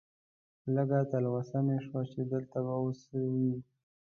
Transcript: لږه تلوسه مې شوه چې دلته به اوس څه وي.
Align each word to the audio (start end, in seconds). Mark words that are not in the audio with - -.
لږه 0.73 0.99
تلوسه 1.11 1.57
مې 1.65 1.77
شوه 1.85 2.01
چې 2.11 2.21
دلته 2.31 2.57
به 2.65 2.73
اوس 2.81 2.99
څه 3.09 3.17
وي. 3.33 3.53